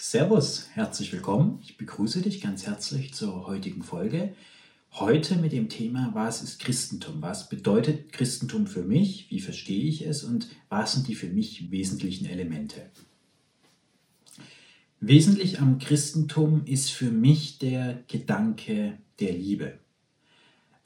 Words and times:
Servus, 0.00 0.68
herzlich 0.74 1.12
willkommen. 1.12 1.58
Ich 1.60 1.76
begrüße 1.76 2.22
dich 2.22 2.40
ganz 2.40 2.64
herzlich 2.64 3.14
zur 3.14 3.48
heutigen 3.48 3.82
Folge. 3.82 4.32
Heute 4.92 5.34
mit 5.34 5.50
dem 5.50 5.68
Thema, 5.68 6.12
was 6.14 6.40
ist 6.40 6.60
Christentum? 6.60 7.20
Was 7.20 7.48
bedeutet 7.48 8.12
Christentum 8.12 8.68
für 8.68 8.84
mich? 8.84 9.28
Wie 9.28 9.40
verstehe 9.40 9.82
ich 9.82 10.06
es? 10.06 10.22
Und 10.22 10.50
was 10.68 10.92
sind 10.92 11.08
die 11.08 11.16
für 11.16 11.26
mich 11.26 11.72
wesentlichen 11.72 12.26
Elemente? 12.26 12.88
Wesentlich 15.00 15.58
am 15.58 15.80
Christentum 15.80 16.64
ist 16.64 16.92
für 16.92 17.10
mich 17.10 17.58
der 17.58 18.04
Gedanke 18.06 18.98
der 19.18 19.32
Liebe. 19.32 19.80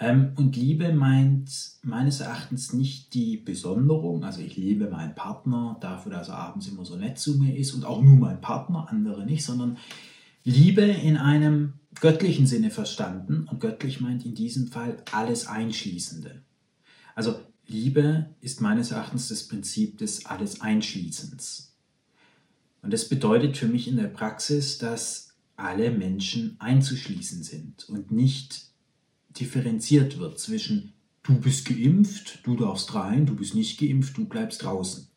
Ähm, 0.02 0.32
und 0.34 0.56
Liebe 0.56 0.92
meint 0.92 1.48
meines 1.82 2.18
Erachtens 2.18 2.72
nicht 2.72 3.14
die 3.14 3.36
Besonderung, 3.36 4.24
also 4.24 4.40
ich 4.40 4.56
liebe 4.56 4.90
meinen 4.90 5.14
Partner 5.14 5.76
dafür, 5.80 6.10
dass 6.10 6.28
er 6.28 6.38
abends 6.38 6.66
immer 6.66 6.84
so 6.84 6.96
nett 6.96 7.18
zu 7.18 7.38
mir 7.38 7.56
ist 7.56 7.72
und 7.72 7.84
auch 7.84 8.02
nur 8.02 8.16
mein 8.16 8.40
Partner, 8.40 8.88
andere 8.90 9.24
nicht, 9.24 9.44
sondern 9.44 9.78
Liebe 10.42 10.82
in 10.82 11.16
einem 11.16 11.74
göttlichen 12.00 12.48
Sinne 12.48 12.70
verstanden 12.70 13.46
und 13.48 13.60
göttlich 13.60 14.00
meint 14.00 14.26
in 14.26 14.34
diesem 14.34 14.66
Fall 14.66 14.96
alles 15.12 15.46
Einschließende. 15.46 16.42
Also 17.14 17.38
Liebe 17.68 18.30
ist 18.40 18.60
meines 18.60 18.90
Erachtens 18.90 19.28
das 19.28 19.46
Prinzip 19.46 19.98
des 19.98 20.26
Alles 20.26 20.60
Einschließens. 20.60 21.76
Und 22.82 22.92
das 22.92 23.08
bedeutet 23.08 23.56
für 23.56 23.68
mich 23.68 23.86
in 23.86 23.98
der 23.98 24.08
Praxis, 24.08 24.78
dass 24.78 25.36
alle 25.54 25.92
Menschen 25.92 26.56
einzuschließen 26.58 27.44
sind 27.44 27.88
und 27.88 28.10
nicht 28.10 28.71
differenziert 29.38 30.18
wird 30.18 30.38
zwischen 30.38 30.92
du 31.22 31.38
bist 31.38 31.66
geimpft, 31.66 32.40
du 32.44 32.56
darfst 32.56 32.94
rein, 32.94 33.26
du 33.26 33.34
bist 33.34 33.54
nicht 33.54 33.78
geimpft, 33.78 34.16
du 34.16 34.24
bleibst 34.24 34.62
draußen. 34.62 35.08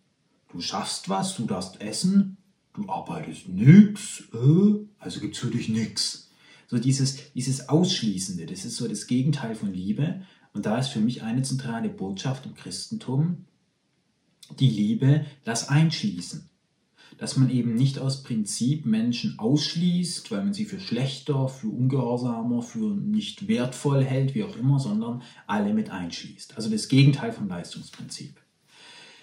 Du 0.52 0.62
schaffst 0.62 1.10
was, 1.10 1.36
du 1.36 1.46
darfst 1.46 1.82
essen, 1.82 2.38
du 2.74 2.88
arbeitest 2.88 3.50
nix, 3.50 4.24
äh, 4.34 4.86
also 5.00 5.20
gibt's 5.20 5.40
für 5.40 5.50
dich 5.50 5.70
nix. 5.70 6.30
So 6.68 6.78
dieses, 6.78 7.32
dieses 7.34 7.70
Ausschließende, 7.70 8.46
das 8.46 8.66
ist 8.66 8.78
so 8.78 8.88
das 8.88 9.08
Gegenteil 9.08 9.56
von 9.56 9.74
Liebe. 9.74 10.22
Und 10.54 10.66
da 10.66 10.78
ist 10.78 10.90
für 10.90 11.02
mich 11.02 11.22
eine 11.22 11.44
zentrale 11.44 11.90
Botschaft 11.90 12.46
im 12.46 12.56
Christentum, 12.56 13.46
die 14.60 14.70
Liebe, 14.70 15.26
das 15.44 15.70
Einschließen 15.70 16.50
dass 17.18 17.38
man 17.38 17.50
eben 17.50 17.76
nicht 17.76 18.00
aus 18.00 18.24
Prinzip 18.24 18.86
Menschen 18.86 19.40
ausschließt, 19.40 20.32
weil 20.32 20.44
man 20.44 20.54
sie 20.54 20.66
für 20.66 20.80
schlechter, 20.80 21.48
für 21.48 21.68
ungehorsamer, 21.68 22.62
für 22.62 22.96
nicht 22.96 23.48
wertvoll 23.48 24.04
hält, 24.04 24.36
wie 24.36 24.44
auch 24.44 24.58
immer, 24.58 24.80
sondern 24.80 25.22
alle 25.48 25.74
mit 25.74 25.90
einschließt. 25.90 26.56
Also 26.56 26.70
das 26.70 26.88
Gegenteil 26.88 27.32
vom 27.32 27.48
Leistungsprinzip. 27.48 28.40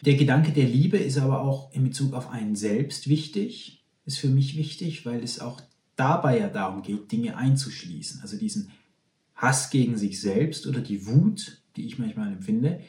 Der 0.04 0.14
Gedanke 0.14 0.52
der 0.52 0.66
Liebe 0.66 0.96
ist 0.96 1.18
aber 1.18 1.42
auch 1.42 1.72
in 1.72 1.84
Bezug 1.84 2.14
auf 2.14 2.30
einen 2.30 2.56
selbst 2.56 3.08
wichtig, 3.08 3.84
ist 4.04 4.18
für 4.18 4.28
mich 4.28 4.56
wichtig, 4.56 5.06
weil 5.06 5.22
es 5.22 5.38
auch 5.38 5.60
dabei 5.96 6.40
ja 6.40 6.48
darum 6.48 6.82
geht, 6.82 7.12
Dinge 7.12 7.36
einzuschließen. 7.36 8.20
Also 8.20 8.36
diesen 8.36 8.70
Hass 9.36 9.70
gegen 9.70 9.96
sich 9.96 10.20
selbst 10.20 10.66
oder 10.66 10.80
die 10.80 11.06
Wut, 11.06 11.62
die 11.77 11.86
ich 11.86 11.98
manchmal 11.98 12.32
empfinde, 12.32 12.80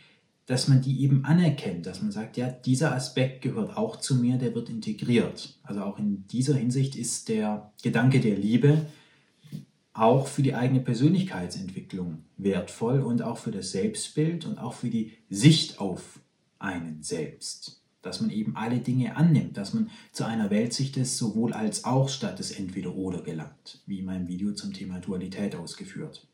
dass 0.46 0.68
man 0.68 0.82
die 0.82 1.02
eben 1.02 1.24
anerkennt, 1.24 1.86
dass 1.86 2.02
man 2.02 2.12
sagt, 2.12 2.36
ja, 2.38 2.50
dieser 2.50 2.94
Aspekt 2.94 3.42
gehört 3.42 3.78
auch 3.78 3.96
zu 3.98 4.16
mir, 4.16 4.38
der 4.38 4.54
wird 4.54 4.70
integriert. 4.70 5.58
Also 5.64 5.84
auch 5.84 5.98
in 5.98 6.28
dieser 6.28 6.56
Hinsicht 6.56 6.96
ist 6.96 7.30
der 7.30 7.72
Gedanke 7.82 8.20
der 8.20 8.36
Liebe 8.36 8.86
auch 9.94 10.28
für 10.28 10.42
die 10.42 10.56
eigene 10.56 10.80
Persönlichkeitsentwicklung 10.80 12.26
wertvoll 12.38 13.02
und 13.02 13.22
auch 13.22 13.38
für 13.38 13.52
das 13.52 13.72
Selbstbild 13.72 14.46
und 14.46 14.58
auch 14.58 14.74
für 14.74 14.90
die 14.90 15.14
Sicht 15.30 15.80
auf 15.80 16.20
einen 16.60 17.04
selbst. 17.04 17.82
Dass 18.02 18.20
man 18.20 18.32
eben 18.32 18.58
alle 18.58 18.80
Dinge 18.80 19.16
annimmt, 19.16 19.56
dass 19.56 19.74
man 19.74 19.90
zu 20.12 20.26
einer 20.26 20.50
Weltsicht 20.50 20.98
des 20.98 21.18
sowohl 21.18 21.54
als 21.54 21.86
auch 21.86 22.10
statt 22.10 22.40
des 22.40 22.52
Entweder-Oder 22.52 23.22
gelangt, 23.22 23.82
wie 23.86 24.00
in 24.00 24.06
meinem 24.06 24.28
Video 24.28 24.52
zum 24.54 24.74
Thema 24.74 25.00
Dualität 25.00 25.56
ausgeführt. 25.56 26.28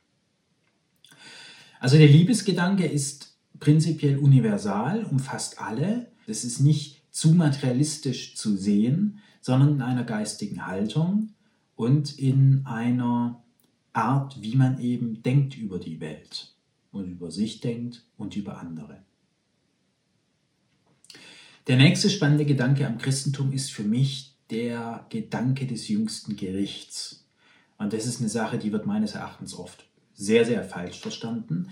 Also 1.80 1.98
der 1.98 2.08
Liebesgedanke 2.08 2.86
ist 2.86 3.29
prinzipiell 3.60 4.18
universal, 4.18 5.06
umfasst 5.06 5.62
alle. 5.62 6.08
Das 6.28 6.44
ist 6.44 6.60
nicht 6.60 7.02
zu 7.12 7.34
materialistisch 7.34 8.36
zu 8.36 8.56
sehen, 8.56 9.20
sondern 9.42 9.74
in 9.74 9.82
einer 9.82 10.04
geistigen 10.04 10.66
Haltung 10.66 11.30
und 11.76 12.18
in 12.18 12.66
einer 12.66 13.44
Art, 13.94 14.42
wie 14.42 14.56
man 14.56 14.80
eben 14.80 15.24
denkt 15.24 15.58
über 15.58 15.80
die 15.80 16.00
Welt 16.00 16.54
und 16.92 17.10
über 17.10 17.32
sich 17.32 17.60
denkt 17.60 18.06
und 18.18 18.36
über 18.36 18.60
andere. 18.60 19.04
Der 21.68 21.78
nächste 21.78 22.10
spannende 22.10 22.46
Gedanke 22.46 22.88
am 22.88 22.98
Christentum 22.98 23.52
ist 23.52 23.72
für 23.72 23.84
mich 23.84 24.36
der 24.50 25.06
Gedanke 25.10 25.68
des 25.68 25.88
jüngsten 25.88 26.36
Gerichts. 26.36 27.26
Und 27.78 27.94
das 27.94 28.06
ist 28.06 28.20
eine 28.20 28.30
Sache, 28.30 28.58
die 28.58 28.72
wird 28.72 28.86
meines 28.86 29.14
Erachtens 29.14 29.54
oft 29.54 29.86
sehr, 30.14 30.46
sehr 30.46 30.64
falsch 30.64 31.00
verstanden. 31.00 31.70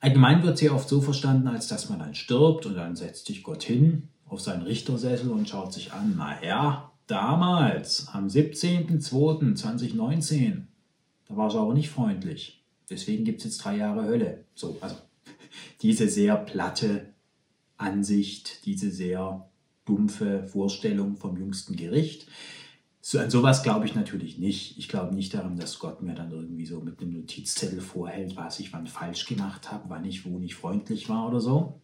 Allgemein 0.00 0.42
wird 0.42 0.58
sie 0.58 0.70
oft 0.70 0.88
so 0.88 1.02
verstanden, 1.02 1.46
als 1.48 1.68
dass 1.68 1.90
man 1.90 1.98
dann 1.98 2.14
stirbt 2.14 2.64
und 2.66 2.74
dann 2.74 2.96
setzt 2.96 3.26
sich 3.26 3.42
Gott 3.42 3.62
hin 3.62 4.08
auf 4.26 4.40
seinen 4.40 4.62
Richtersessel 4.62 5.30
und 5.30 5.48
schaut 5.48 5.72
sich 5.72 5.92
an, 5.92 6.16
naja, 6.16 6.92
damals, 7.06 8.08
am 8.08 8.26
17.02.2019, 8.28 10.62
da 11.28 11.36
war 11.36 11.48
es 11.48 11.54
aber 11.54 11.74
nicht 11.74 11.90
freundlich. 11.90 12.64
Deswegen 12.88 13.24
gibt 13.24 13.40
es 13.40 13.44
jetzt 13.44 13.58
drei 13.58 13.76
Jahre 13.76 14.04
Hölle. 14.04 14.44
So, 14.54 14.78
also 14.80 14.96
diese 15.82 16.08
sehr 16.08 16.36
platte 16.36 17.12
Ansicht, 17.76 18.64
diese 18.64 18.90
sehr 18.90 19.50
dumpfe 19.84 20.46
Vorstellung 20.46 21.16
vom 21.16 21.36
jüngsten 21.36 21.76
Gericht. 21.76 22.26
So, 23.02 23.18
an 23.18 23.30
sowas 23.30 23.62
glaube 23.62 23.86
ich 23.86 23.94
natürlich 23.94 24.38
nicht. 24.38 24.76
Ich 24.78 24.88
glaube 24.88 25.14
nicht 25.14 25.32
daran, 25.32 25.56
dass 25.56 25.78
Gott 25.78 26.02
mir 26.02 26.14
dann 26.14 26.30
irgendwie 26.30 26.66
so 26.66 26.80
mit 26.80 27.00
einem 27.00 27.14
Notizzettel 27.14 27.80
vorhält, 27.80 28.36
was 28.36 28.60
ich 28.60 28.72
wann 28.72 28.86
falsch 28.86 29.26
gemacht 29.26 29.72
habe, 29.72 29.84
wann 29.88 30.04
ich 30.04 30.26
wo 30.26 30.38
nicht 30.38 30.54
freundlich 30.54 31.08
war 31.08 31.28
oder 31.28 31.40
so. 31.40 31.80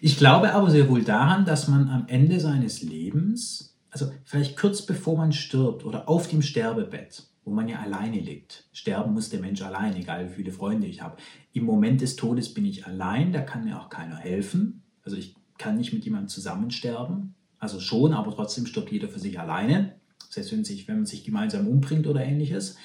Ich 0.00 0.16
glaube 0.16 0.54
aber 0.54 0.70
sehr 0.70 0.88
wohl 0.88 1.04
daran, 1.04 1.44
dass 1.44 1.68
man 1.68 1.88
am 1.88 2.08
Ende 2.08 2.40
seines 2.40 2.82
Lebens, 2.82 3.76
also 3.90 4.10
vielleicht 4.24 4.56
kurz 4.56 4.82
bevor 4.82 5.16
man 5.16 5.32
stirbt 5.32 5.84
oder 5.84 6.08
auf 6.08 6.26
dem 6.26 6.42
Sterbebett, 6.42 7.28
wo 7.44 7.52
man 7.52 7.68
ja 7.68 7.78
alleine 7.80 8.18
liegt. 8.18 8.68
Sterben 8.72 9.12
muss 9.12 9.30
der 9.30 9.40
Mensch 9.40 9.62
allein, 9.62 9.94
egal 9.94 10.28
wie 10.28 10.34
viele 10.34 10.52
Freunde 10.52 10.88
ich 10.88 11.02
habe. 11.02 11.16
Im 11.52 11.64
Moment 11.64 12.00
des 12.00 12.16
Todes 12.16 12.54
bin 12.54 12.64
ich 12.64 12.86
allein, 12.86 13.32
da 13.32 13.40
kann 13.40 13.64
mir 13.64 13.80
auch 13.80 13.88
keiner 13.88 14.16
helfen. 14.16 14.82
Also 15.04 15.16
ich 15.16 15.36
kann 15.58 15.76
nicht 15.76 15.92
mit 15.92 16.04
jemandem 16.04 16.28
zusammen 16.28 16.70
sterben. 16.70 17.34
Also 17.60 17.78
schon, 17.78 18.14
aber 18.14 18.34
trotzdem 18.34 18.66
stirbt 18.66 18.90
jeder 18.90 19.08
für 19.08 19.20
sich 19.20 19.38
alleine. 19.38 19.94
Heißt, 20.34 20.52
wenn, 20.52 20.64
sich, 20.64 20.88
wenn 20.88 20.96
man 20.96 21.06
sich 21.06 21.24
gemeinsam 21.24 21.68
umbringt 21.68 22.06
oder 22.06 22.24
ähnliches. 22.24 22.76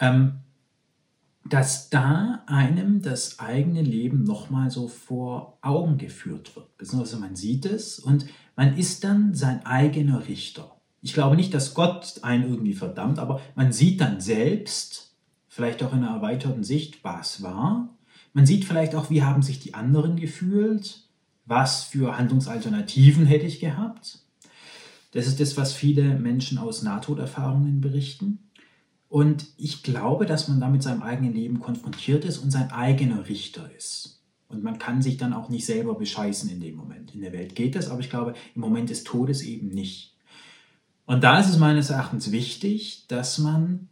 Ähm, 0.00 0.40
dass 1.48 1.88
da 1.88 2.42
einem 2.46 3.00
das 3.02 3.38
eigene 3.38 3.82
Leben 3.82 4.24
nochmal 4.24 4.70
so 4.70 4.88
vor 4.88 5.58
Augen 5.62 5.98
geführt 5.98 6.54
wird. 6.56 6.76
Beziehungsweise 6.76 7.18
man 7.18 7.36
sieht 7.36 7.64
es 7.64 7.98
und 7.98 8.26
man 8.56 8.76
ist 8.76 9.04
dann 9.04 9.34
sein 9.34 9.64
eigener 9.64 10.28
Richter. 10.28 10.76
Ich 11.00 11.14
glaube 11.14 11.36
nicht, 11.36 11.54
dass 11.54 11.74
Gott 11.74 12.20
einen 12.22 12.50
irgendwie 12.50 12.74
verdammt, 12.74 13.18
aber 13.18 13.40
man 13.54 13.72
sieht 13.72 14.00
dann 14.00 14.20
selbst, 14.20 15.14
vielleicht 15.48 15.82
auch 15.82 15.92
in 15.92 16.00
einer 16.00 16.16
erweiterten 16.16 16.64
Sicht, 16.64 17.02
was 17.02 17.42
war. 17.42 17.96
Man 18.32 18.46
sieht 18.46 18.64
vielleicht 18.64 18.94
auch, 18.94 19.10
wie 19.10 19.22
haben 19.22 19.42
sich 19.42 19.58
die 19.58 19.74
anderen 19.74 20.16
gefühlt 20.16 21.07
was 21.48 21.84
für 21.84 22.16
Handlungsalternativen 22.18 23.26
hätte 23.26 23.46
ich 23.46 23.58
gehabt. 23.58 24.20
Das 25.12 25.26
ist 25.26 25.40
das, 25.40 25.56
was 25.56 25.72
viele 25.72 26.18
Menschen 26.18 26.58
aus 26.58 26.82
Nahtoderfahrungen 26.82 27.80
berichten. 27.80 28.50
Und 29.08 29.46
ich 29.56 29.82
glaube, 29.82 30.26
dass 30.26 30.48
man 30.48 30.60
da 30.60 30.68
mit 30.68 30.82
seinem 30.82 31.02
eigenen 31.02 31.32
Leben 31.32 31.60
konfrontiert 31.60 32.26
ist 32.26 32.38
und 32.38 32.50
sein 32.50 32.70
eigener 32.70 33.26
Richter 33.28 33.70
ist. 33.74 34.22
Und 34.48 34.62
man 34.62 34.78
kann 34.78 35.00
sich 35.00 35.16
dann 35.16 35.32
auch 35.32 35.48
nicht 35.48 35.64
selber 35.64 35.94
bescheißen 35.94 36.50
in 36.50 36.60
dem 36.60 36.76
Moment. 36.76 37.14
In 37.14 37.22
der 37.22 37.32
Welt 37.32 37.54
geht 37.54 37.74
das, 37.74 37.88
aber 37.88 38.00
ich 38.00 38.10
glaube, 38.10 38.34
im 38.54 38.60
Moment 38.60 38.90
des 38.90 39.04
Todes 39.04 39.42
eben 39.42 39.68
nicht. 39.68 40.14
Und 41.06 41.24
da 41.24 41.40
ist 41.40 41.48
es 41.48 41.58
meines 41.58 41.88
Erachtens 41.88 42.32
wichtig, 42.32 43.06
dass 43.08 43.38
man 43.38 43.88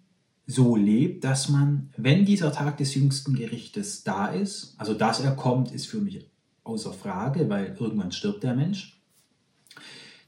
so 0.46 0.76
lebt, 0.76 1.24
dass 1.24 1.48
man, 1.48 1.90
wenn 1.96 2.26
dieser 2.26 2.52
Tag 2.52 2.76
des 2.76 2.94
jüngsten 2.94 3.34
Gerichtes 3.34 4.04
da 4.04 4.26
ist, 4.26 4.74
also 4.76 4.92
dass 4.92 5.20
er 5.20 5.34
kommt, 5.34 5.72
ist 5.72 5.86
für 5.86 5.98
mich 5.98 6.30
außer 6.66 6.92
Frage, 6.92 7.48
weil 7.48 7.76
irgendwann 7.78 8.12
stirbt 8.12 8.42
der 8.42 8.54
Mensch. 8.54 9.00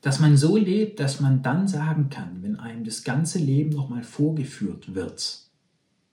Dass 0.00 0.20
man 0.20 0.36
so 0.36 0.56
lebt, 0.56 1.00
dass 1.00 1.20
man 1.20 1.42
dann 1.42 1.66
sagen 1.66 2.08
kann, 2.08 2.42
wenn 2.42 2.56
einem 2.56 2.84
das 2.84 3.02
ganze 3.02 3.38
Leben 3.38 3.70
nochmal 3.70 4.04
vorgeführt 4.04 4.94
wird, 4.94 5.42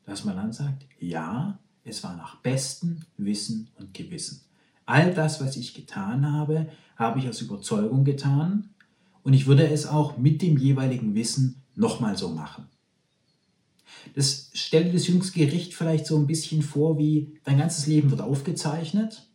dass 0.05 0.25
man 0.25 0.35
dann 0.35 0.51
sagt, 0.51 0.85
ja, 0.99 1.59
es 1.83 2.03
war 2.03 2.15
nach 2.17 2.37
bestem 2.37 3.01
Wissen 3.17 3.69
und 3.77 3.93
Gewissen. 3.93 4.41
All 4.87 5.13
das, 5.13 5.39
was 5.39 5.55
ich 5.55 5.73
getan 5.73 6.31
habe, 6.31 6.67
habe 6.95 7.19
ich 7.19 7.29
aus 7.29 7.41
Überzeugung 7.41 8.03
getan 8.03 8.69
und 9.23 9.33
ich 9.33 9.45
würde 9.45 9.67
es 9.67 9.85
auch 9.85 10.17
mit 10.17 10.41
dem 10.41 10.57
jeweiligen 10.57 11.13
Wissen 11.15 11.61
nochmal 11.75 12.17
so 12.17 12.29
machen. 12.29 12.65
Das 14.15 14.49
stellt 14.53 14.93
das 14.93 15.07
jüngste 15.07 15.39
Gericht 15.39 15.73
vielleicht 15.73 16.05
so 16.05 16.17
ein 16.17 16.27
bisschen 16.27 16.61
vor, 16.61 16.97
wie 16.97 17.37
dein 17.43 17.57
ganzes 17.57 17.87
Leben 17.87 18.09
wird 18.11 18.21
aufgezeichnet 18.21 19.27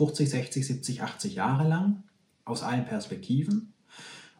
50, 0.00 0.30
60, 0.30 0.66
70, 0.66 1.02
80 1.02 1.34
Jahre 1.34 1.68
lang 1.68 2.04
aus 2.46 2.62
allen 2.62 2.86
Perspektiven. 2.86 3.74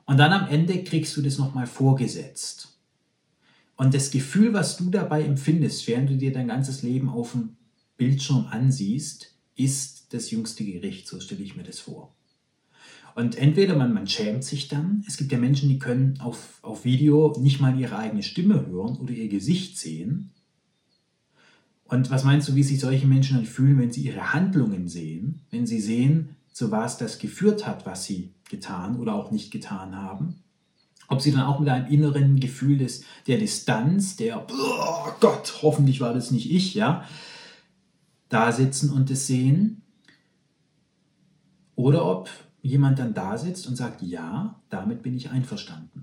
Und 0.07 0.17
dann 0.17 0.33
am 0.33 0.49
Ende 0.49 0.83
kriegst 0.85 1.15
du 1.19 1.21
das 1.21 1.37
nochmal 1.37 1.67
vorgesetzt. 1.67 2.79
Und 3.77 3.93
das 3.93 4.11
Gefühl, 4.11 4.55
was 4.55 4.79
du 4.79 4.89
dabei 4.89 5.23
empfindest, 5.23 5.87
während 5.87 6.09
du 6.09 6.17
dir 6.17 6.33
dein 6.33 6.49
ganzes 6.49 6.83
Leben 6.83 7.11
auf 7.11 7.33
dem 7.33 7.57
Bildschirm 7.99 8.47
ansiehst, 8.51 9.35
ist 9.55 10.15
das 10.15 10.31
jüngste 10.31 10.65
Gericht, 10.65 11.07
so 11.07 11.21
stelle 11.21 11.43
ich 11.43 11.57
mir 11.57 11.63
das 11.63 11.79
vor. 11.79 12.15
Und 13.15 13.37
entweder 13.37 13.77
man, 13.77 13.93
man 13.93 14.07
schämt 14.07 14.45
sich 14.45 14.69
dann, 14.69 15.05
es 15.07 15.19
gibt 15.19 15.31
ja 15.31 15.37
Menschen, 15.37 15.69
die 15.69 15.79
können 15.79 16.19
auf, 16.21 16.59
auf 16.63 16.87
Video 16.87 17.37
nicht 17.39 17.61
mal 17.61 17.79
ihre 17.79 17.99
eigene 17.99 18.23
Stimme 18.23 18.67
hören 18.67 18.97
oder 18.97 19.13
ihr 19.13 19.29
Gesicht 19.29 19.77
sehen. 19.77 20.31
Und 21.91 22.09
was 22.09 22.23
meinst 22.23 22.49
du, 22.49 22.55
wie 22.55 22.63
sich 22.63 22.79
solche 22.79 23.09
Menschen 23.09 23.37
dann 23.37 23.47
fühlen, 23.47 23.79
wenn 23.79 23.91
sie 23.91 24.03
ihre 24.03 24.33
Handlungen 24.33 24.87
sehen, 24.87 25.41
wenn 25.51 25.67
sie 25.67 25.81
sehen, 25.81 26.37
zu 26.53 26.71
was 26.71 26.99
das 26.99 27.19
geführt 27.19 27.67
hat, 27.67 27.85
was 27.85 28.05
sie 28.05 28.33
getan 28.49 28.97
oder 28.97 29.15
auch 29.15 29.33
nicht 29.33 29.51
getan 29.51 29.97
haben? 29.97 30.37
Ob 31.09 31.21
sie 31.21 31.33
dann 31.33 31.43
auch 31.43 31.59
mit 31.59 31.69
einem 31.69 31.91
inneren 31.91 32.39
Gefühl 32.39 32.79
des, 32.79 33.03
der 33.27 33.39
Distanz, 33.39 34.15
der, 34.15 34.47
oh 34.49 35.09
Gott, 35.19 35.53
hoffentlich 35.63 36.01
war 36.01 36.15
das 36.15 36.31
nicht 36.31 36.53
ich, 36.53 36.75
ja, 36.75 37.05
da 38.29 38.53
sitzen 38.53 38.91
und 38.91 39.11
es 39.11 39.27
sehen. 39.27 39.83
Oder 41.75 42.07
ob 42.07 42.31
jemand 42.63 43.01
dann 43.01 43.15
da 43.15 43.37
sitzt 43.37 43.67
und 43.67 43.75
sagt, 43.75 44.01
ja, 44.03 44.61
damit 44.69 45.03
bin 45.03 45.17
ich 45.17 45.31
einverstanden. 45.31 46.00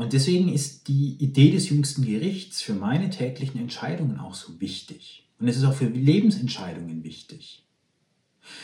Und 0.00 0.14
deswegen 0.14 0.48
ist 0.48 0.88
die 0.88 1.16
Idee 1.18 1.50
des 1.50 1.68
jüngsten 1.68 2.06
Gerichts 2.06 2.62
für 2.62 2.72
meine 2.72 3.10
täglichen 3.10 3.60
Entscheidungen 3.60 4.18
auch 4.18 4.32
so 4.32 4.58
wichtig. 4.58 5.28
Und 5.38 5.46
es 5.46 5.58
ist 5.58 5.64
auch 5.64 5.74
für 5.74 5.88
Lebensentscheidungen 5.88 7.04
wichtig. 7.04 7.66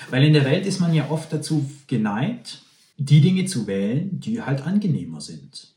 Weil 0.09 0.25
in 0.25 0.33
der 0.33 0.47
Welt 0.47 0.65
ist 0.65 0.81
man 0.81 0.95
ja 0.95 1.11
oft 1.11 1.31
dazu 1.31 1.71
geneigt, 1.89 2.63
die 2.97 3.21
Dinge 3.21 3.45
zu 3.45 3.67
wählen, 3.67 4.19
die 4.19 4.41
halt 4.41 4.63
angenehmer 4.63 5.21
sind. 5.21 5.75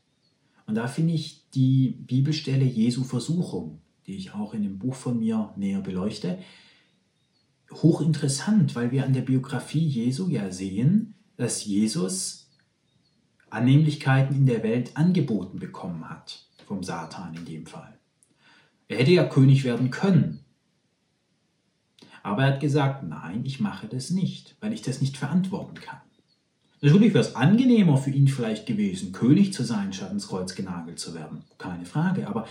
Und 0.66 0.76
da 0.76 0.88
finde 0.88 1.12
ich 1.12 1.42
die 1.50 1.90
Bibelstelle 1.90 2.64
Jesu 2.64 3.04
Versuchung, 3.04 3.82
die 4.06 4.16
ich 4.16 4.32
auch 4.32 4.54
in 4.54 4.62
dem 4.62 4.78
Buch 4.78 4.94
von 4.94 5.18
mir 5.18 5.52
näher 5.58 5.82
beleuchte, 5.82 6.38
hochinteressant, 7.70 8.74
weil 8.74 8.92
wir 8.92 9.04
an 9.04 9.12
der 9.12 9.20
Biografie 9.20 9.86
Jesu 9.86 10.30
ja 10.30 10.50
sehen, 10.50 11.16
dass 11.36 11.66
Jesus 11.66 12.49
Annehmlichkeiten 13.50 14.34
in 14.34 14.46
der 14.46 14.62
Welt 14.62 14.96
angeboten 14.96 15.58
bekommen 15.58 16.08
hat, 16.08 16.46
vom 16.66 16.82
Satan 16.82 17.34
in 17.34 17.44
dem 17.44 17.66
Fall. 17.66 17.98
Er 18.88 18.98
hätte 18.98 19.12
ja 19.12 19.24
König 19.24 19.64
werden 19.64 19.90
können. 19.90 20.40
Aber 22.22 22.44
er 22.44 22.54
hat 22.54 22.60
gesagt, 22.60 23.02
nein, 23.02 23.42
ich 23.44 23.60
mache 23.60 23.86
das 23.86 24.10
nicht, 24.10 24.56
weil 24.60 24.72
ich 24.72 24.82
das 24.82 25.00
nicht 25.00 25.16
verantworten 25.16 25.80
kann. 25.80 26.00
Natürlich 26.82 27.12
wäre 27.12 27.24
es 27.24 27.36
angenehmer 27.36 27.98
für 27.98 28.10
ihn 28.10 28.28
vielleicht 28.28 28.66
gewesen, 28.66 29.12
König 29.12 29.52
zu 29.52 29.64
sein, 29.64 29.92
statt 29.92 30.12
ins 30.12 30.28
Kreuz 30.28 30.54
genagelt 30.54 30.98
zu 30.98 31.14
werden. 31.14 31.44
Keine 31.58 31.84
Frage. 31.84 32.26
Aber 32.26 32.46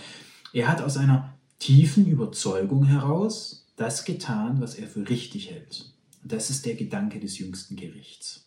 er 0.52 0.68
hat 0.68 0.82
aus 0.82 0.96
einer 0.96 1.34
tiefen 1.58 2.06
Überzeugung 2.06 2.84
heraus 2.84 3.66
das 3.76 4.04
getan, 4.04 4.60
was 4.60 4.76
er 4.76 4.86
für 4.86 5.08
richtig 5.08 5.50
hält. 5.50 5.92
Und 6.22 6.32
das 6.32 6.50
ist 6.50 6.66
der 6.66 6.74
Gedanke 6.74 7.18
des 7.18 7.38
jüngsten 7.38 7.76
Gerichts. 7.76 8.46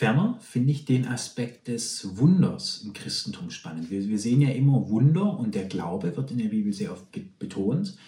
Ferner 0.00 0.38
finde 0.40 0.72
ich 0.72 0.86
den 0.86 1.06
Aspekt 1.06 1.68
des 1.68 2.16
Wunders 2.16 2.80
im 2.86 2.94
Christentum 2.94 3.50
spannend. 3.50 3.90
Wir, 3.90 4.08
wir, 4.08 4.18
sehen 4.18 4.40
ja 4.40 4.48
immer 4.48 4.88
Wunder 4.88 5.38
und 5.38 5.54
der 5.54 5.66
Glaube 5.66 6.16
wird 6.16 6.30
in 6.30 6.38
der 6.38 6.46
Bibel 6.48 6.72
sehr 6.72 6.90
oft 6.90 7.04
betont. 7.38 7.98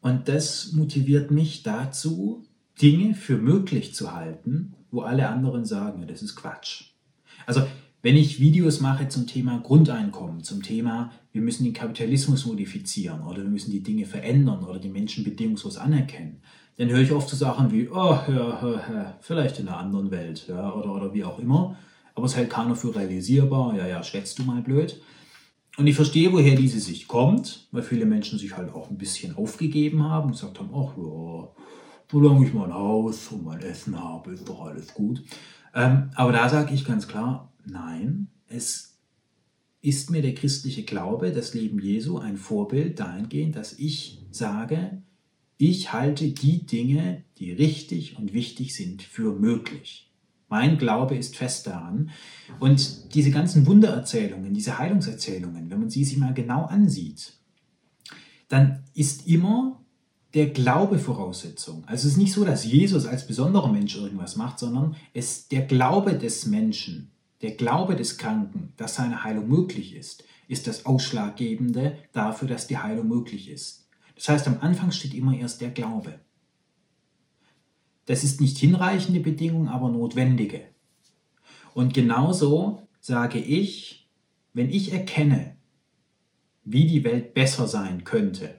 Und 0.00 0.26
das 0.26 0.72
motiviert 0.72 1.30
mich 1.30 1.62
dazu, 1.62 2.44
Dinge 2.82 3.14
für 3.14 3.38
möglich 3.38 3.94
zu 3.94 4.12
halten, 4.12 4.74
wo 4.90 5.02
alle 5.02 5.28
anderen 5.28 5.64
sagen, 5.64 6.04
das 6.08 6.20
ist 6.20 6.34
Quatsch. 6.34 6.86
Also 7.46 7.64
wenn 8.06 8.16
ich 8.16 8.38
Videos 8.38 8.78
mache 8.78 9.08
zum 9.08 9.26
Thema 9.26 9.58
Grundeinkommen, 9.58 10.44
zum 10.44 10.62
Thema, 10.62 11.10
wir 11.32 11.42
müssen 11.42 11.64
den 11.64 11.72
Kapitalismus 11.72 12.46
modifizieren 12.46 13.22
oder 13.22 13.38
wir 13.38 13.50
müssen 13.50 13.72
die 13.72 13.82
Dinge 13.82 14.06
verändern 14.06 14.62
oder 14.62 14.78
die 14.78 14.90
Menschen 14.90 15.24
bedingungslos 15.24 15.76
anerkennen, 15.76 16.40
dann 16.76 16.88
höre 16.88 17.00
ich 17.00 17.10
oft 17.10 17.28
so 17.28 17.34
Sachen 17.34 17.72
wie, 17.72 17.88
oh, 17.88 18.16
ja, 18.28 18.60
ja, 18.62 19.18
vielleicht 19.20 19.58
in 19.58 19.66
einer 19.66 19.78
anderen 19.78 20.12
Welt 20.12 20.46
ja, 20.46 20.72
oder, 20.72 20.94
oder 20.94 21.14
wie 21.14 21.24
auch 21.24 21.40
immer. 21.40 21.76
Aber 22.14 22.26
es 22.26 22.36
hält 22.36 22.48
keiner 22.48 22.76
für 22.76 22.94
realisierbar. 22.94 23.76
Ja, 23.76 23.88
ja, 23.88 24.04
schwätzt 24.04 24.38
du 24.38 24.44
mal 24.44 24.62
blöd. 24.62 25.02
Und 25.76 25.88
ich 25.88 25.96
verstehe, 25.96 26.32
woher 26.32 26.54
diese 26.54 26.78
Sicht 26.78 27.08
kommt, 27.08 27.66
weil 27.72 27.82
viele 27.82 28.06
Menschen 28.06 28.38
sich 28.38 28.56
halt 28.56 28.72
auch 28.72 28.88
ein 28.88 28.98
bisschen 28.98 29.34
aufgegeben 29.34 30.04
haben 30.04 30.26
und 30.26 30.32
gesagt 30.34 30.60
haben, 30.60 30.70
ach 30.72 30.96
ja, 30.96 31.48
solange 32.10 32.46
ich 32.46 32.54
mein 32.54 32.72
Haus 32.72 33.28
und 33.28 33.44
mein 33.44 33.60
Essen 33.60 33.98
habe, 33.98 34.32
ist 34.32 34.48
doch 34.48 34.60
alles 34.60 34.94
gut. 34.94 35.22
Ähm, 35.74 36.10
aber 36.14 36.32
da 36.32 36.48
sage 36.48 36.74
ich 36.74 36.84
ganz 36.84 37.06
klar, 37.08 37.52
Nein, 37.66 38.28
es 38.48 38.96
ist 39.82 40.10
mir 40.10 40.22
der 40.22 40.34
christliche 40.34 40.84
Glaube, 40.84 41.32
das 41.32 41.52
Leben 41.52 41.80
Jesu, 41.80 42.18
ein 42.18 42.36
Vorbild 42.36 43.00
dahingehend, 43.00 43.56
dass 43.56 43.78
ich 43.78 44.24
sage, 44.30 45.02
ich 45.58 45.92
halte 45.92 46.28
die 46.28 46.64
Dinge, 46.64 47.24
die 47.38 47.52
richtig 47.52 48.18
und 48.18 48.32
wichtig 48.32 48.74
sind, 48.74 49.02
für 49.02 49.32
möglich. 49.32 50.12
Mein 50.48 50.78
Glaube 50.78 51.16
ist 51.16 51.36
fest 51.36 51.66
daran. 51.66 52.10
Und 52.60 53.14
diese 53.14 53.32
ganzen 53.32 53.66
Wundererzählungen, 53.66 54.54
diese 54.54 54.78
Heilungserzählungen, 54.78 55.68
wenn 55.70 55.80
man 55.80 55.90
sie 55.90 56.04
sich 56.04 56.18
mal 56.18 56.34
genau 56.34 56.66
ansieht, 56.66 57.32
dann 58.48 58.84
ist 58.94 59.26
immer 59.26 59.84
der 60.36 60.50
Glaube 60.50 60.98
Voraussetzung. 60.98 61.82
Also 61.86 62.06
es 62.06 62.12
ist 62.12 62.18
nicht 62.18 62.32
so, 62.32 62.44
dass 62.44 62.64
Jesus 62.64 63.06
als 63.06 63.26
besonderer 63.26 63.72
Mensch 63.72 63.96
irgendwas 63.96 64.36
macht, 64.36 64.60
sondern 64.60 64.94
es 65.14 65.48
der 65.48 65.62
Glaube 65.62 66.16
des 66.16 66.46
Menschen 66.46 67.10
der 67.42 67.52
Glaube 67.52 67.96
des 67.96 68.18
Kranken, 68.18 68.72
dass 68.76 68.94
seine 68.94 69.24
Heilung 69.24 69.48
möglich 69.48 69.94
ist, 69.94 70.24
ist 70.48 70.66
das 70.66 70.86
Ausschlaggebende 70.86 71.98
dafür, 72.12 72.48
dass 72.48 72.66
die 72.66 72.78
Heilung 72.78 73.08
möglich 73.08 73.50
ist. 73.50 73.88
Das 74.14 74.28
heißt, 74.28 74.46
am 74.48 74.58
Anfang 74.60 74.90
steht 74.90 75.14
immer 75.14 75.36
erst 75.36 75.60
der 75.60 75.70
Glaube. 75.70 76.20
Das 78.06 78.24
ist 78.24 78.40
nicht 78.40 78.56
hinreichende 78.58 79.20
Bedingung, 79.20 79.68
aber 79.68 79.90
notwendige. 79.90 80.62
Und 81.74 81.92
genauso 81.92 82.86
sage 83.00 83.38
ich, 83.38 84.08
wenn 84.54 84.70
ich 84.70 84.92
erkenne, 84.92 85.56
wie 86.64 86.86
die 86.86 87.04
Welt 87.04 87.34
besser 87.34 87.68
sein 87.68 88.04
könnte, 88.04 88.54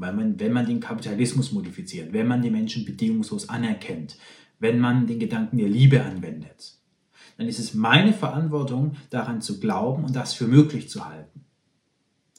weil 0.00 0.12
man, 0.12 0.40
wenn 0.40 0.52
man 0.52 0.66
den 0.66 0.80
Kapitalismus 0.80 1.52
modifiziert, 1.52 2.12
wenn 2.12 2.26
man 2.26 2.42
die 2.42 2.50
Menschen 2.50 2.84
bedingungslos 2.84 3.48
anerkennt, 3.48 4.16
wenn 4.58 4.78
man 4.78 5.06
den 5.06 5.18
Gedanken 5.18 5.58
der 5.58 5.68
Liebe 5.68 6.02
anwendet, 6.02 6.74
dann 7.36 7.48
ist 7.48 7.58
es 7.58 7.74
meine 7.74 8.12
Verantwortung, 8.12 8.96
daran 9.08 9.40
zu 9.40 9.60
glauben 9.60 10.04
und 10.04 10.14
das 10.14 10.34
für 10.34 10.46
möglich 10.46 10.88
zu 10.88 11.06
halten. 11.06 11.44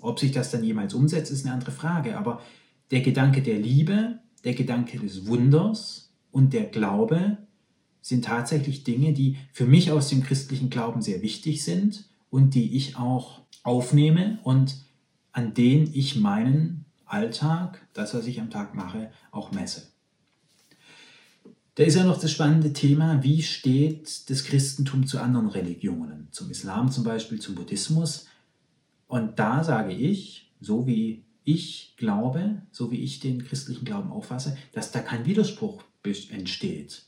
Ob 0.01 0.19
sich 0.19 0.31
das 0.31 0.51
dann 0.51 0.63
jemals 0.63 0.93
umsetzt, 0.93 1.31
ist 1.31 1.45
eine 1.45 1.53
andere 1.53 1.71
Frage. 1.71 2.17
Aber 2.17 2.41
der 2.91 3.01
Gedanke 3.01 3.41
der 3.41 3.57
Liebe, 3.57 4.19
der 4.43 4.53
Gedanke 4.53 4.99
des 4.99 5.27
Wunders 5.27 6.11
und 6.31 6.53
der 6.53 6.65
Glaube 6.65 7.37
sind 8.01 8.25
tatsächlich 8.25 8.83
Dinge, 8.83 9.13
die 9.13 9.37
für 9.53 9.65
mich 9.65 9.91
aus 9.91 10.09
dem 10.09 10.23
christlichen 10.23 10.69
Glauben 10.69 11.01
sehr 11.01 11.21
wichtig 11.21 11.63
sind 11.63 12.09
und 12.29 12.55
die 12.55 12.75
ich 12.75 12.97
auch 12.97 13.41
aufnehme 13.63 14.39
und 14.43 14.77
an 15.31 15.53
denen 15.53 15.89
ich 15.93 16.15
meinen 16.15 16.85
Alltag, 17.11 17.85
das, 17.93 18.13
was 18.13 18.25
ich 18.27 18.39
am 18.39 18.49
Tag 18.49 18.73
mache, 18.75 19.11
auch 19.31 19.51
messe. 19.51 19.91
Da 21.75 21.83
ist 21.83 21.95
ja 21.95 22.03
noch 22.03 22.19
das 22.19 22.31
spannende 22.31 22.73
Thema, 22.73 23.23
wie 23.23 23.41
steht 23.41 24.29
das 24.29 24.43
Christentum 24.43 25.07
zu 25.07 25.19
anderen 25.19 25.47
Religionen, 25.47 26.27
zum 26.31 26.51
Islam 26.51 26.91
zum 26.91 27.03
Beispiel, 27.03 27.39
zum 27.39 27.55
Buddhismus. 27.55 28.27
Und 29.07 29.39
da 29.39 29.63
sage 29.63 29.93
ich, 29.93 30.51
so 30.59 30.85
wie 30.85 31.25
ich 31.43 31.95
glaube, 31.97 32.61
so 32.71 32.91
wie 32.91 32.99
ich 32.99 33.19
den 33.19 33.43
christlichen 33.43 33.85
Glauben 33.85 34.11
auffasse, 34.11 34.57
dass 34.73 34.91
da 34.91 34.99
kein 34.99 35.25
Widerspruch 35.25 35.83
entsteht. 36.03 37.03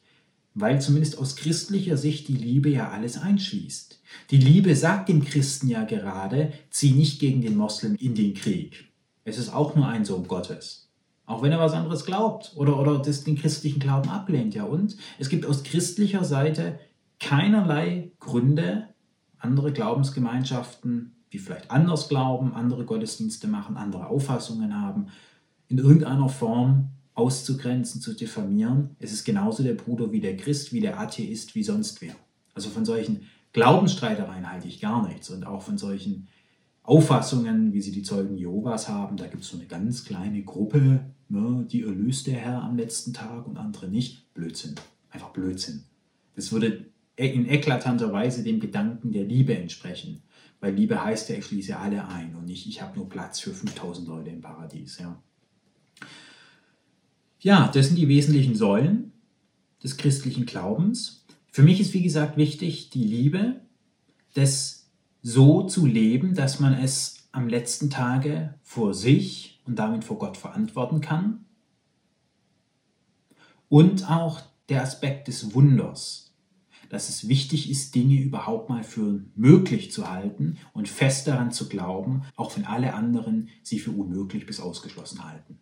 Weil 0.55 0.81
zumindest 0.81 1.17
aus 1.17 1.35
christlicher 1.35 1.97
Sicht 1.97 2.27
die 2.27 2.37
Liebe 2.37 2.69
ja 2.69 2.89
alles 2.89 3.17
einschließt. 3.17 3.99
Die 4.31 4.37
Liebe 4.37 4.75
sagt 4.75 5.09
dem 5.09 5.25
Christen 5.25 5.67
ja 5.67 5.83
gerade, 5.83 6.53
zieh 6.69 6.91
nicht 6.91 7.19
gegen 7.19 7.41
den 7.41 7.57
Moslem 7.57 7.95
in 7.95 8.15
den 8.15 8.33
Krieg. 8.33 8.92
Es 9.25 9.37
ist 9.37 9.53
auch 9.53 9.75
nur 9.75 9.87
ein 9.87 10.05
Sohn 10.05 10.27
Gottes. 10.27 10.89
Auch 11.25 11.41
wenn 11.41 11.51
er 11.51 11.59
was 11.59 11.73
anderes 11.73 12.05
glaubt 12.05 12.51
oder, 12.55 12.77
oder 12.79 12.99
das, 12.99 13.23
den 13.23 13.37
christlichen 13.37 13.79
Glauben 13.79 14.09
ablehnt. 14.09 14.53
Ja, 14.55 14.65
und 14.65 14.97
es 15.19 15.29
gibt 15.29 15.45
aus 15.45 15.63
christlicher 15.63 16.25
Seite 16.25 16.79
keinerlei 17.19 18.11
Gründe, 18.19 18.89
andere 19.37 19.71
Glaubensgemeinschaften, 19.71 21.15
die 21.31 21.39
vielleicht 21.39 21.71
anders 21.71 22.09
glauben, 22.09 22.53
andere 22.53 22.85
Gottesdienste 22.85 23.47
machen, 23.47 23.77
andere 23.77 24.07
Auffassungen 24.07 24.79
haben, 24.79 25.07
in 25.69 25.77
irgendeiner 25.77 26.29
Form 26.29 26.89
auszugrenzen, 27.15 28.01
zu 28.01 28.13
diffamieren. 28.13 28.95
Es 28.99 29.13
ist 29.13 29.23
genauso 29.23 29.63
der 29.63 29.73
Bruder 29.73 30.11
wie 30.11 30.19
der 30.19 30.35
Christ, 30.35 30.73
wie 30.73 30.81
der 30.81 30.99
Atheist, 30.99 31.55
wie 31.55 31.63
sonst 31.63 32.01
wer. 32.01 32.15
Also 32.53 32.69
von 32.69 32.85
solchen 32.85 33.21
Glaubensstreitereien 33.53 34.51
halte 34.51 34.67
ich 34.67 34.81
gar 34.81 35.07
nichts 35.07 35.29
und 35.29 35.45
auch 35.45 35.61
von 35.61 35.77
solchen 35.77 36.27
Auffassungen, 36.83 37.73
wie 37.73 37.81
sie 37.81 37.91
die 37.91 38.03
Zeugen 38.03 38.37
Jehovas 38.37 38.89
haben. 38.89 39.17
Da 39.17 39.27
gibt 39.27 39.43
es 39.43 39.49
so 39.49 39.57
eine 39.57 39.65
ganz 39.65 40.03
kleine 40.03 40.43
Gruppe, 40.43 41.05
ne, 41.29 41.65
die 41.71 41.81
erlöst 41.81 42.27
der 42.27 42.35
Herr 42.35 42.61
am 42.61 42.77
letzten 42.77 43.13
Tag 43.13 43.47
und 43.47 43.57
andere 43.57 43.87
nicht. 43.87 44.33
Blödsinn. 44.33 44.75
Einfach 45.09 45.29
Blödsinn. 45.29 45.85
Das 46.35 46.51
würde 46.51 46.85
in 47.15 47.47
eklatanter 47.47 48.11
Weise 48.11 48.43
dem 48.43 48.59
Gedanken 48.59 49.11
der 49.11 49.23
Liebe 49.23 49.55
entsprechen. 49.55 50.23
Weil 50.59 50.75
Liebe 50.75 51.03
heißt 51.03 51.29
ja, 51.29 51.37
ich 51.37 51.45
schließe 51.45 51.77
alle 51.77 52.07
ein 52.07 52.35
und 52.35 52.45
nicht, 52.45 52.67
ich 52.67 52.81
habe 52.81 52.97
nur 52.97 53.09
Platz 53.09 53.39
für 53.39 53.53
5000 53.53 54.07
Leute 54.07 54.29
im 54.29 54.41
Paradies. 54.41 54.97
Ja. 54.97 55.21
ja, 57.39 57.71
das 57.73 57.87
sind 57.87 57.97
die 57.97 58.07
wesentlichen 58.07 58.55
Säulen 58.55 59.11
des 59.83 59.97
christlichen 59.97 60.45
Glaubens. 60.45 61.25
Für 61.51 61.63
mich 61.63 61.79
ist, 61.79 61.93
wie 61.93 62.01
gesagt, 62.01 62.37
wichtig, 62.37 62.89
die 62.89 63.03
Liebe, 63.03 63.61
das 64.33 64.82
so 65.23 65.63
zu 65.63 65.85
leben, 65.85 66.35
dass 66.35 66.59
man 66.59 66.73
es 66.73 67.29
am 67.31 67.47
letzten 67.47 67.89
Tage 67.89 68.53
vor 68.61 68.93
sich 68.93 69.61
und 69.65 69.79
damit 69.79 70.03
vor 70.03 70.19
Gott 70.19 70.37
verantworten 70.37 71.01
kann. 71.01 71.45
Und 73.69 74.11
auch 74.11 74.41
der 74.69 74.83
Aspekt 74.83 75.29
des 75.29 75.55
Wunders, 75.55 76.31
dass 76.89 77.09
es 77.09 77.27
wichtig 77.27 77.71
ist, 77.71 77.95
Dinge 77.95 78.21
überhaupt 78.21 78.69
mal 78.69 78.83
für 78.83 79.23
möglich 79.35 79.91
zu 79.91 80.11
halten 80.11 80.57
und 80.73 80.87
fest 80.87 81.25
daran 81.27 81.51
zu 81.51 81.69
glauben, 81.69 82.23
auch 82.35 82.55
wenn 82.55 82.65
alle 82.65 82.93
anderen 82.93 83.49
sie 83.63 83.79
für 83.79 83.91
unmöglich 83.91 84.45
bis 84.45 84.59
ausgeschlossen 84.59 85.23
halten. 85.23 85.57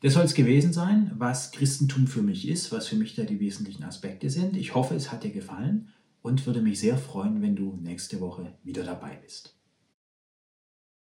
Das 0.00 0.12
soll 0.12 0.24
es 0.24 0.34
gewesen 0.34 0.72
sein, 0.72 1.10
was 1.16 1.50
Christentum 1.50 2.06
für 2.06 2.22
mich 2.22 2.46
ist, 2.46 2.70
was 2.70 2.86
für 2.86 2.94
mich 2.94 3.16
da 3.16 3.24
die 3.24 3.40
wesentlichen 3.40 3.82
Aspekte 3.82 4.30
sind. 4.30 4.56
Ich 4.56 4.76
hoffe, 4.76 4.94
es 4.94 5.10
hat 5.10 5.24
dir 5.24 5.32
gefallen 5.32 5.88
und 6.22 6.46
würde 6.46 6.60
mich 6.60 6.80
sehr 6.80 6.98
freuen, 6.98 7.42
wenn 7.42 7.56
du 7.56 7.78
nächste 7.80 8.20
Woche 8.20 8.58
wieder 8.62 8.84
dabei 8.84 9.16
bist. 9.16 9.57